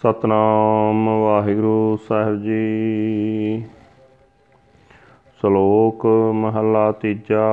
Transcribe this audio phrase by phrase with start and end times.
[0.00, 3.64] ਸਤਨਾਮ ਵਾਹਿਗੁਰੂ ਸਾਹਿਬ ਜੀ।
[5.40, 7.48] ਸ਼ਲੋਕ ਮਹਲਾ ਤੀਜਾ।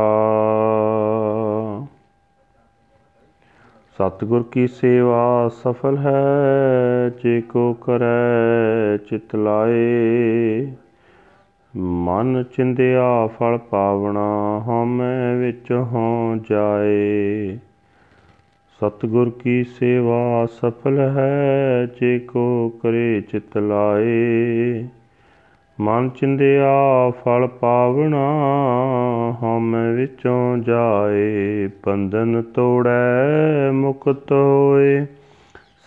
[3.93, 6.25] ਸਤਿਗੁਰ ਕੀ ਸੇਵਾ ਸਫਲ ਹੈ,
[7.23, 10.71] ਜੇ ਕੋ ਕਰੈ ਚਿਤ ਲਾਏ।
[11.77, 17.57] ਮਨ ਚਿੰਦਿਆ ਫਲ ਪਾਵਣਾ ਹਉਮੈ ਵਿੱਚ ਹੋ ਜਾਏ।
[18.77, 24.85] ਸਤਿਗੁਰ ਕੀ ਸੇਵਾ ਸਫਲ ਹੈ, ਜੇ ਕੋ ਕਰੇ ਚਿਤ ਲਾਏ।
[25.79, 28.41] ਮਨ ਚਿੰਦਿਆ ਫਲ ਪਾਵਣਾ,
[29.43, 35.05] ਹਉਮੈ ਵਿੱਚੋਂ ਜਾਏ। ਬੰਧਨ ਤੋੜੈ, ਮੁਕਤ ਹੋਏ।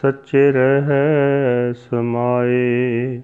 [0.02, 3.21] ਸੱਚੇ ਰਹਿ, ਸਮਾਏ।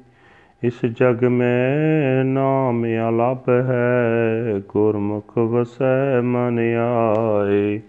[0.62, 6.58] ਇਸ ਜਗ ਮੈਂ ਨਾਮ ਅਲਪ ਹੈ, ਗੁਰਮੁਖ ਵਸੈ ਮਨ
[7.38, 7.80] ਆਏ।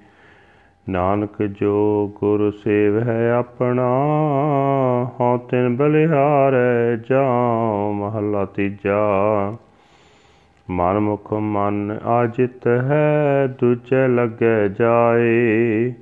[0.89, 3.87] ਨਾਨਕ ਜੋ ਗੁਰ ਸੇਵ ਹੈ ਆਪਣਾ,
[5.19, 8.97] ਹਉ ਤਿਨ ਬਲਿਹਾਰੈ ਜਾਉ ਮਹਲਾ ਤੀਜਾ।
[10.69, 15.93] ਮਨ ਮੁਖ ਮਨ ਆਜਿਤ ਹੈ, ਦੂਜੇ ਲੱਗੇ ਜਾਏ।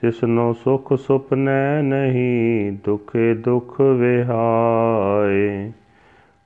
[0.00, 5.72] ਤਿਸਨੋ ਸੁਖ ਸੁਪਨੈ ਨਹੀਂ, ਦੁਖੇ ਦੁਖ ਵਿਹਾਏ।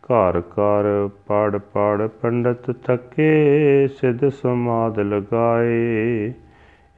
[0.05, 6.33] ਘਰ ਘਰ ਪੜ ਪੜ ਪੰਡਤ ਥਕੇ, ਸਿਧ ਸਮਾਦ ਲਗਾਏ।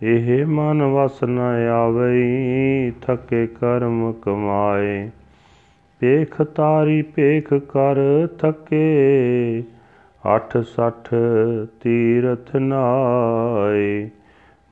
[0.02, 1.38] ਇਹ ਮਨ ਵਸ ਨ
[1.72, 5.10] ਆਵਈ, ਥਕੇ ਕਰਮ ਕਮਾਏ।
[6.00, 9.62] ਪੇਖ ਤਾਰੀ ਪੇਖ ਕਰ ਥਕੇ,
[10.36, 11.14] ਅਠ ਸਠ
[11.82, 14.10] ਤੀਰਥ ਨਾਏ।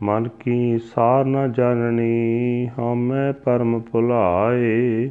[0.03, 5.11] ਮਨ ਕੀ ਸਾਰ ਨ ਜਾਣਨੀ, ਹਉਮੈ ਪਰਮ ਭੁਲਾਏ।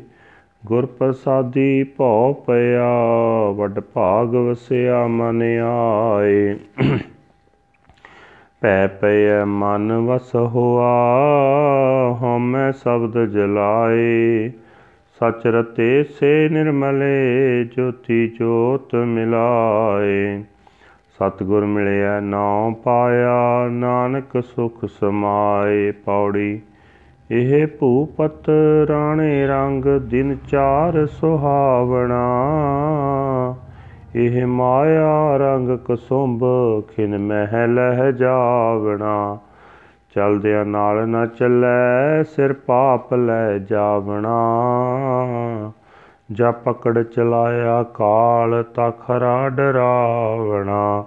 [0.66, 2.94] ਗੁਰ ਪ੍ਰਸਾਦੀ ਭਉ ਪਿਆ,
[3.56, 6.56] ਵੱਡ ਭਾਗ ਵਸਿਆ ਮਨ ਆਏ।
[8.66, 10.94] ਪੈ ਪੈ ਮਨ ਵਸ ਹੋਆ
[12.22, 14.50] ਹਉਮੈ ਸ਼ਬਦ ਜਲਾਏ।
[15.20, 20.44] ਸਚ ਰਤੇ ਸੇ ਨਿਰਮਲੇ, ਜੋਤੀ ਜੋਤ ਮਿਲਾਏ।
[21.16, 26.62] ਸਤਗੁਰ ਮਿਲਿਆ, ਨਾਉ ਪਾਇਆ, ਨਾਨਕ ਸੁਖ ਸਮਾਏ। ਪੌੜੀ,
[27.32, 28.50] ਇਹ ਭੂਪਤ
[28.90, 32.26] ਰਾਣੇ ਰੰਗ, ਦਿਨ ਚਾਰ ਸੁਹਾਵਣਾ।
[34.16, 36.44] ਇਹ ਮਾਇਆ ਰੰਗ ਕਸੁੰਭ,
[36.88, 39.38] ਖਿਨ ਮਹਿ ਲਹਿ ਜਾਵਣਾ।
[40.16, 44.52] ਚਲਦਿਆਂ ਨਾਲ ਨਾ ਚੱਲੈ, ਸਿਰ ਪਾਪ ਲੈ ਜਾਵਣਾ।
[46.32, 51.06] ਜਾ ਪਕੜ ਚਲਾਇਆ ਕਾਲ, ਤਾ ਖਰਾ ਡਰਾਵਣਾ।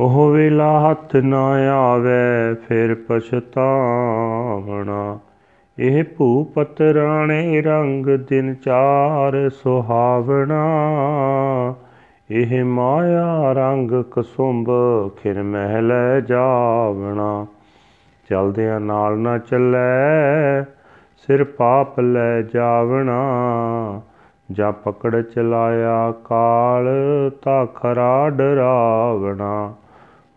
[0.00, 5.18] ਉਹ ਵੇਲਾ ਹੱਥ ਨਾ ਆਵੇ, ਫਿਰ ਪਛਤਾਵਣਾ।
[5.80, 10.64] ਇਹ ਭੂਪਤ ਰਾਣੇ ਰੰਗ ਦਿਨ ਚਾਰ ਸੁਹਾਵਣਾ।
[12.30, 14.70] ਇਹ ਮਾਇਆ ਰੰਗ ਕਸੁੰਭ
[15.16, 15.92] ਖਿਰ ਮਹਿਲ
[16.26, 17.46] ਜਾਵਣਾ।
[18.30, 20.62] ਚਲਦਿਆਂ ਨਾਲ ਨਾ ਚੱਲੈ,
[21.16, 23.22] ਸਿਰ ਪਾਪ ਲੈ ਜਾਵਣਾ।
[24.52, 26.88] ਜਾਂ ਪਕੜ ਚਲਾਇਆ ਕਾਲ
[27.42, 29.74] ਤਾ ਖਰਾ ਡਰਾਵਣਾ।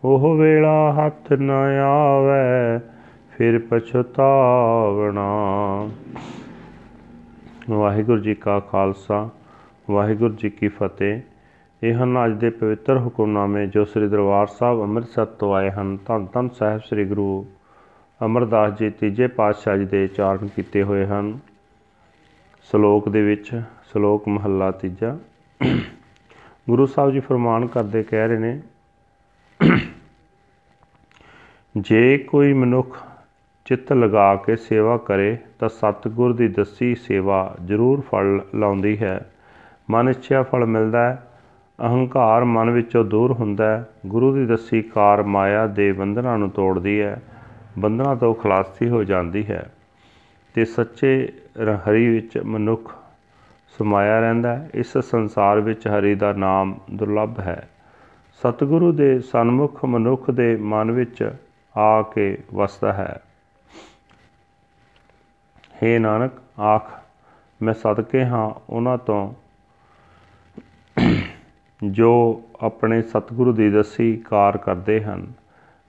[0.04, 1.50] ਉਹ ਵੇਲਾ ਹੱਥ ਨ
[1.84, 2.93] ਆਵੇ
[3.36, 5.22] ਫਿਰ ਪਛਤਾਵਣਾ।
[7.70, 9.28] ਵਾਹਿਗੁਰੂ ਜੀ ਕਾ ਖਾਲਸਾ,
[9.90, 11.20] ਵਾਹਿਗੁਰੂ ਜੀ ਕੀ ਫਤਿਹ।
[11.82, 16.26] ਇਹ ਹਨ ਅੱਜ ਦੇ ਪਵਿੱਤਰ ਹੁਕਮਨਾਮੇ ਜੋ ਸ੍ਰੀ ਦਰਬਾਰ ਸਾਹਿਬ ਅੰਮ੍ਰਿਤਸਰ ਤੋਂ ਆਏ ਹਨ। ਧੰਨ
[16.32, 17.46] ਧੰਨ ਸਾਹਿਬ ਸ੍ਰੀ ਗੁਰੂ
[18.20, 21.38] ਅਮਰਦਾਸ ਜੀ ਤੀਜੇ ਪਾਤਸ਼ਾਹ ਜੀ ਦੇ ਉਚਾਰਨ ਕੀਤੇ ਹੋਏ ਹਨ।
[22.70, 23.50] ਸ਼ਲੋਕ ਦੇ ਵਿੱਚ,
[23.90, 25.16] ਸ਼ਲੋਕ ਮਹੱਲਾ ਤੀਜਾ।
[26.68, 28.60] ਗੁਰੂ ਸਾਹਿਬ ਜੀ ਫਰਮਾਨ ਕਰਦੇ ਕਹਿ ਰਹੇ ਨੇ,
[31.76, 32.96] ਜੇ ਕੋਈ ਮਨੁੱਖ
[33.64, 39.30] ਚਿੱਤ ਲਗਾ ਕੇ ਸੇਵਾ ਕਰੇ ਤਾਂ ਸਤਿਗੁਰ ਦੀ ਦੱਸੀ ਸੇਵਾ ਜ਼ਰੂਰ ਫਲ ਲਾਉਂਦੀ ਹੈ।
[39.90, 41.22] ਮਨ ਇੱਛਿਆ ਫਲ ਮਿਲਦਾ ਹੈ,
[41.80, 47.00] ਅਹੰਕਾਰ ਮਨ ਵਿੱਚੋਂ ਦੂਰ ਹੁੰਦਾ ਹੈ। ਗੁਰੂ ਦੀ ਦੱਸੀ ਕਾਰ ਮਾਇਆ ਦੇ ਬੰਧਨਾਂ ਨੂੰ ਤੋੜਦੀ
[47.00, 47.22] ਹੈ,
[47.78, 49.72] ਬੰਧਨਾਂ ਤੋਂ ਖਲਾਸੀ ਹੋ ਜਾਂਦੀ ਹੈ।
[50.54, 51.32] ਤੇ ਸੱਚੇ
[51.90, 52.94] ਹਰੀ ਵਿੱਚ ਮਨੁੱਖ
[53.78, 57.68] ਸਮਾਇਆ ਰਹਿੰਦਾ ਹੈ, ਇਸ ਸੰਸਾਰ ਵਿੱਚ ਹਰੀ ਦਾ ਨਾਮ ਦੁਰਲੱਭ ਹੈ।
[58.42, 61.32] ਸਤਿਗੁਰੂ ਦੇ ਸਨਮੁਖ ਮਨੁੱਖ ਦੇ ਮਨ ਵਿੱਚ
[61.76, 63.20] ਆ ਕੇ ਵਸਦਾ ਹੈ।
[65.84, 67.00] हे ਨਾਨਕ, ਆਖ,
[67.62, 69.34] ਮੈਂ ਸਦਕੇ ਹਾਂ ਉਹਨਾਂ ਤੋਂ।
[71.84, 75.32] ਜੋ ਆਪਣੇ ਸਤਿਗੁਰੂ ਦੀ ਦਸੀ ਕਾਰ ਕਰਦੇ ਹਨ।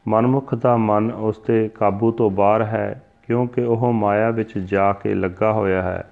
[0.08, 5.14] ਮਨਮੁਖ ਦਾ ਮਨ ਉਸ ਦੇ ਕਾਬੂ ਤੋਂ ਬਾਹਰ ਹੈ, ਕਿਉਂਕਿ ਉਹ ਮਾਇਆ ਵਿੱਚ ਜਾ ਕੇ
[5.14, 6.12] ਲੱਗਾ ਹੋਇਆ ਹੈ।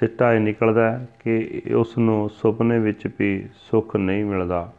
[0.00, 4.72] ਸਿੱਟਾ ਇਹ ਨਿਕਲਦਾ ਹੈ ਕਿ ਉਸ ਨੂੰ ਸੁਪਨੇ ਵਿੱਚ ਵੀ ਸੁੱਖ ਨਹੀਂ ਮਿਲਦਾ।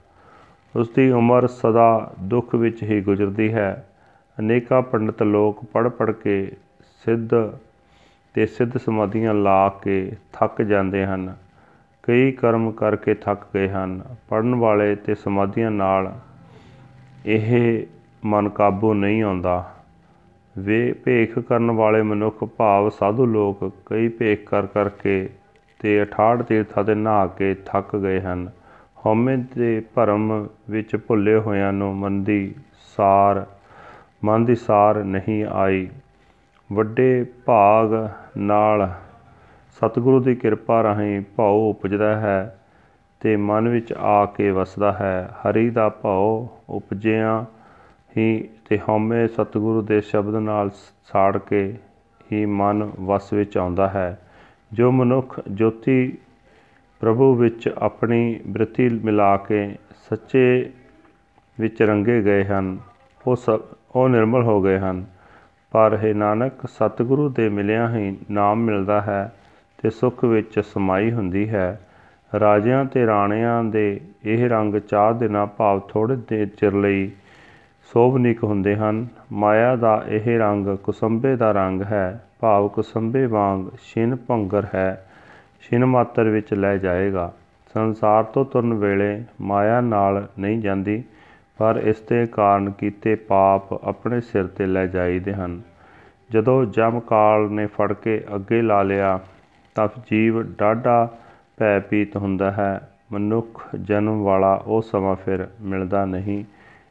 [0.75, 3.89] ਉਸ ਦੀ ਉਮਰ ਸਦਾ ਦੁੱਖ ਵਿੱਚ ਹੀ ਗੁਜ਼ਰਦੀ ਹੈ।
[4.39, 6.51] ਅਨੇਕਾਂ ਪੰਡਤ ਲੋਕ ਪੜ ਪੜ ਕੇ
[7.06, 7.30] ਸਿੱਧ
[8.33, 11.36] ਤੇ ਸਿੱਧ ਸਮਾਧੀਆਂ ਲਾ ਕੇ ਥੱਕ ਜਾਂਦੇ ਹਨ।
[12.04, 16.16] ਕਈ ਕਰਮ ਕਰਕੇ ਥੱਕ ਗਏ ਹਨ। ਪੜਨ ਵਾਲੇ ਤੇ ਸਮਾਧੀਆਂ ਨਾਲ
[17.25, 17.86] ਇਹ
[18.25, 19.74] ਮਨ ਕਾਬੂ ਨਹੀਂ ਆਉਂਦਾ।
[20.57, 25.30] ਵੇ ਭੇਖ ਕਰਨ ਵਾਲੇ ਮਨੁੱਖ, ਭਾਵ ਸਾਧੂ ਲੋਕ ਕਈ ਭੇਖ ਕਰ ਕਰਕੇ
[25.80, 28.50] ਤੇ 68 ਤੀਰਥਾਂ ਤੇ ਨਹਾ ਕੇ ਥੱਕ ਗਏ ਹਨ।
[29.06, 32.56] ਹਉਮੈ ਦੇ ਭਰਮ ਵਿੱਚ ਭੁੱਲੇ ਹੋਇਆਂ ਨੂੰ ਮਨ ਦੀ
[32.98, 33.45] ਸਾਰ
[34.24, 35.89] ਮਨ ਦੀ ਸਾਰ ਨਹੀਂ ਆਈ।
[36.74, 38.89] ਵੱਡੇ ਭਾਗ ਨਾਲ
[39.72, 42.57] ਸਤਿਗੁਰੂ ਦੀ ਕਿਰਪਾ ਰਾਹੀਂ ਭਾਉ ਉਪਜਦਾ ਹੈ
[43.19, 47.45] ਤੇ ਮਨ ਵਿੱਚ ਆ ਕੇ ਵਸਦਾ ਹੈ। ਹਰੀ ਦਾ ਭਾਉ ਉਪਜਿਆ
[48.18, 50.69] ਹੀ ਤੇ ਹਉਮੈ ਸਤਿਗੁਰੂ ਦੇ ਸ਼ਬਦ ਨਾਲ
[51.04, 51.78] ਸਾੜ ਕੇ
[52.31, 54.19] ਹੀ ਮਨ ਵਸ ਵਿੱਚ ਆਉਂਦਾ ਹੈ।
[54.74, 56.18] ਜੋ ਮਨੁੱਖ ਜੋਤੀ
[57.00, 59.75] ਪ੍ਰਭੂ ਵਿੱਚ ਆਪਣੀ ਬ੍ਰਿਤੀ ਮਿਲਾ ਕੇ
[60.10, 60.72] ਸੱਚੇ
[61.60, 62.78] ਵਿੱਚ ਰੰਗੇ ਗਏ ਹਨ,
[63.28, 63.62] ਉਹ ਸਭ
[63.95, 65.06] ਉਹ ਨਿਰਮਲ ਹੋ ਗਏ ਹਨ।
[65.71, 69.33] ਪਰ ਹੈ ਨਾਨਕ, ਸਤਿਗੁਰੂ ਦੇ ਮਿਲਿਆ ਹੀ ਨਾਮ ਮਿਲਦਾ ਹੈ
[69.77, 71.81] ਤੇ ਸੁਖ ਵਿੱਚ ਸਮਾਈ ਹੁੰਦੀ ਹੈ।
[72.39, 77.12] ਰਾਜਿਆਂ ਤੇ ਰਾਣਿਆਂ ਦੇ ਇਹ ਰੰਗ ਚਾਰ ਦਿਨਾਂ ਭਾਵ ਥੋੜੇ ਦੇ ਚਿਰ ਲਈ
[77.94, 84.15] ਸੋਭਨੀਕ ਹੁੰਦੇ ਹਨ। ਮਾਇਆ ਦਾ ਇਹ ਰੰਗ ਕੁਸੰਬੇ ਦਾ ਰੰਗ ਹੈ। ਭਾਵ ਕੁਸੰਬੇ ਵਾਂਗ ਛਿਨ
[84.15, 85.07] ਭੰਗਰ ਹੈ।
[85.62, 87.33] ਛਿਨ ਮਾਤਰ ਵਿੱਚ ਲੈ ਜਾਏਗਾ।
[87.73, 91.03] ਸੰਸਾਰ ਤੋਂ ਤੁਰਨ ਵੇਲੇ ਮਾਇਆ ਨਾਲ ਨਹੀਂ ਜਾਂਦੀ।
[91.57, 95.62] ਪਰ ਇਸ ਦੇ ਕਾਰਨ ਕੀਤੇ ਪਾਪ ਆਪਣੇ ਸਿਰ ਤੇ ਲੈ ਜਾਈਦੇ ਹਨ।
[96.31, 99.19] ਜਦੋਂ ਜਮਕਾਲ ਨੇ ਫੜ ਕੇ ਅੱਗੇ ਲਾ ਲਿਆ,
[99.75, 101.18] ਤਾਂ ਜੀਵ ਡਾਢਾ
[101.57, 106.45] ਭੈ ਪੀਤ ਹੁੰਦਾ ਹੈ। ਮਨੁੱਖ ਜਨਮ ਵਾਲਾ ਉਹ ਸਮਾਂ ਫਿਰ ਮਿਲਦਾ ਨਹੀਂ,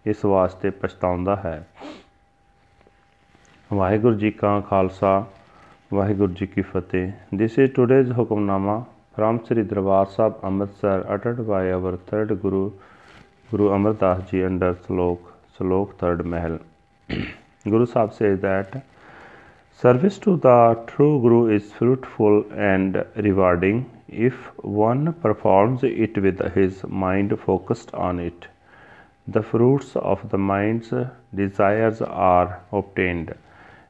[0.07, 1.69] ਇਸ ਵਾਸਤੇ ਪਛਤਾਉਂਦਾ ਹੈ।
[3.73, 5.25] ਵਾਹਿਗੁਰੂ ਜੀ ਕਾ ਖਾਲਸਾ,
[5.95, 8.85] ਵਾਹਿਗੁਰੂ ਜੀ ਕੀ ਫਤਿਹ। This is today's Hukamnama
[9.19, 12.71] from Sri Darbar Sahib Amritsar, uttered by our third guru
[13.51, 16.59] guru amardas ji under slok slok third mahal.
[17.73, 18.77] Guru sahib says that
[19.83, 20.59] service to the
[20.91, 23.79] true guru is fruitful and rewarding
[24.29, 24.35] if
[24.85, 28.47] one performs it with his mind focused on it.
[29.29, 30.93] The fruits of the mind's
[31.35, 33.35] desires are obtained.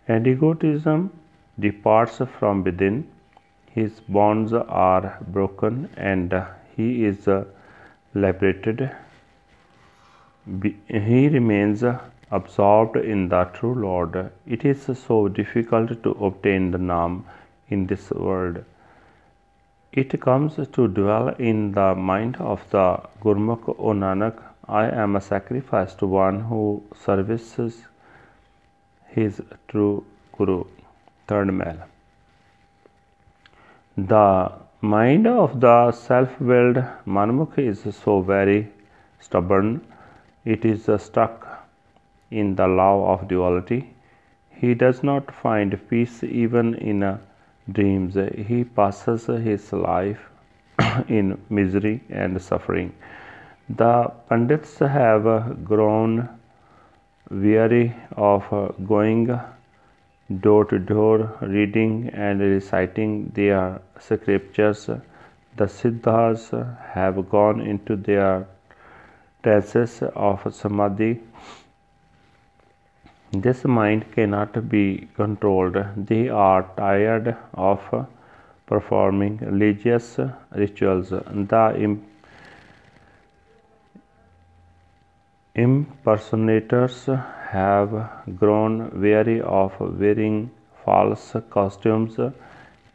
[0.08, 1.10] And egotism
[1.58, 3.06] departs from within,
[3.70, 6.34] his bonds are broken, and
[6.76, 7.28] he is
[8.14, 8.90] liberated.
[10.88, 11.84] He remains
[12.30, 14.32] absorbed in the true Lord.
[14.46, 17.22] It is so difficult to obtain the Naam
[17.68, 18.64] in this world.
[19.92, 24.42] It comes to dwell in the mind of the Gurmukh, O Nanak.
[24.68, 27.84] I am a sacrifice to one who services
[29.08, 30.04] his true
[30.36, 30.64] Guru.
[31.26, 31.78] Third Mahal.
[33.96, 38.68] The mind of the self willed Manmukh is so very
[39.20, 39.80] stubborn,
[40.44, 41.66] it is uh, stuck
[42.30, 43.94] in the law of duality.
[44.50, 47.18] He does not find peace even in uh,
[47.70, 48.16] dreams.
[48.36, 50.20] He passes his life
[51.08, 52.94] in misery and suffering.
[53.68, 56.28] The Pandits have uh, grown
[57.30, 58.42] weary of
[58.86, 59.40] going
[60.40, 64.86] door to door, reading and reciting their scriptures.
[65.56, 66.50] The Siddhas
[66.92, 68.46] have gone into their
[69.42, 71.20] trances of samadhi.
[73.32, 75.76] This mind cannot be controlled.
[75.96, 78.06] They are tired of
[78.66, 80.18] performing religious
[80.52, 81.10] rituals.
[81.10, 81.98] The
[85.54, 87.06] impersonators
[87.50, 90.50] have grown weary of wearing
[90.84, 92.18] false costumes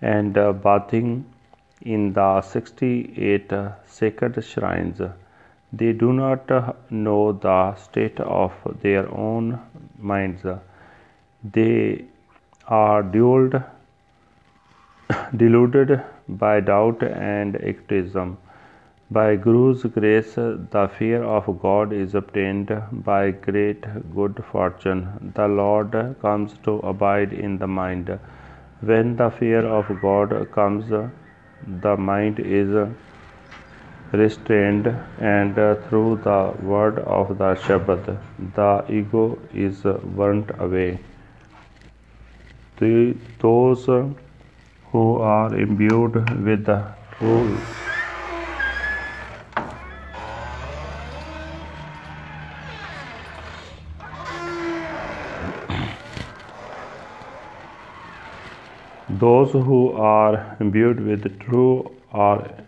[0.01, 1.25] and bathing
[1.81, 3.51] in the 68
[3.85, 5.01] sacred shrines.
[5.73, 9.59] They do not uh, know the state of their own
[9.99, 10.45] minds.
[11.43, 12.05] They
[12.67, 13.61] are dulled,
[15.35, 18.37] deluded by doubt and egotism.
[19.11, 25.31] By Guru's grace, the fear of God is obtained by great good fortune.
[25.35, 28.17] The Lord comes to abide in the mind.
[28.81, 32.87] When the fear of God comes, the mind is
[34.11, 34.87] restrained,
[35.19, 38.17] and uh, through the word of the Shabad,
[38.55, 40.99] the ego is burnt away.
[42.77, 47.57] The, those who are imbued with the true
[59.09, 62.64] Those who are imbued with the true are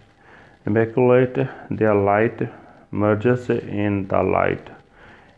[0.68, 1.38] immaculate,
[1.72, 2.42] their light
[2.92, 4.70] merges in the light.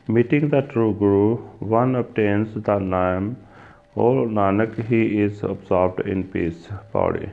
[0.08, 3.36] Meeting the true Guru, one obtains the Naam.
[3.96, 6.68] O Nanak, he is absorbed in peace.
[6.92, 7.30] Body.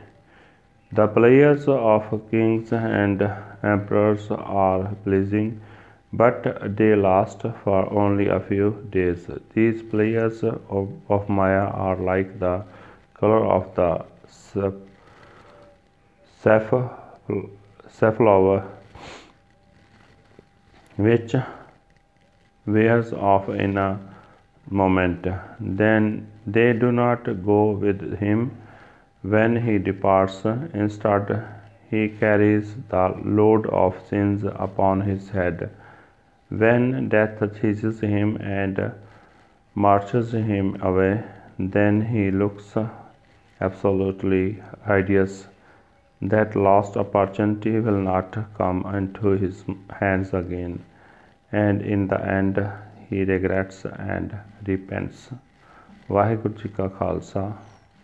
[0.93, 3.23] The players of kings and
[3.63, 5.61] emperors are pleasing,
[6.13, 9.27] but they last for only a few days.
[9.55, 12.63] These players of, of Maya are like the
[13.15, 14.05] color of the
[17.99, 18.59] safflower
[20.97, 21.35] which
[22.75, 23.89] wears off in a
[24.69, 25.27] moment.
[25.61, 26.05] Then
[26.47, 28.57] they do not go with him
[29.23, 30.45] when he departs.
[30.75, 31.45] Instead,
[31.91, 35.71] he carries the load of sins upon his head.
[36.49, 38.93] When death seizes him and
[39.75, 41.25] marches him away,
[41.59, 42.75] then he looks
[43.61, 45.47] absolutely hideous.
[46.22, 49.64] That lost opportunity will not come into his
[50.02, 50.76] hands again,
[51.54, 52.60] and in the end
[53.10, 54.36] he regrets and
[54.68, 55.32] repents.
[56.12, 57.52] Waheguru ji ਕਾ ਖਾਲਸਾ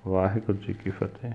[0.07, 1.31] ਵਾਹਿਗੁਰੂ ਜੀ ਕੀ ਫਤਿਹ